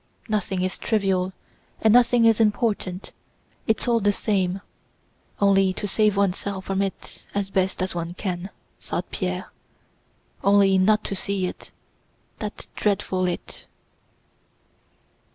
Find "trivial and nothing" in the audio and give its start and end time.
0.79-2.25